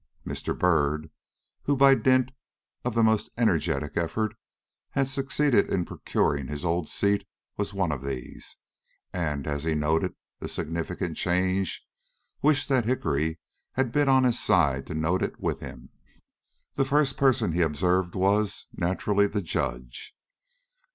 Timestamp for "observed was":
17.61-18.69